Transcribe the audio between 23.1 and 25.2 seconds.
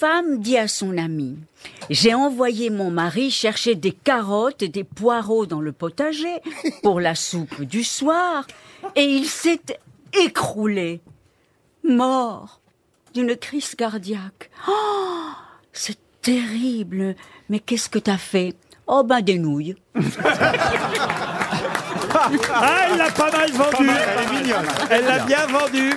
pas mal vendu. Elle. Elle l'a